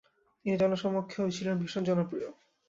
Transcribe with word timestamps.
তিনি 0.45 0.55
জনসমক্ষেও 0.57 1.33
ছিলেন 1.35 1.55
ভীষণ 1.57 1.83
জনপ্রিয়। 1.83 2.27